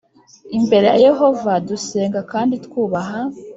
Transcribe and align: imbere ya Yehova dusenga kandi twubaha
imbere 0.57 0.85
ya 0.91 0.97
Yehova 1.05 1.51
dusenga 1.67 2.19
kandi 2.31 2.55
twubaha 2.65 3.19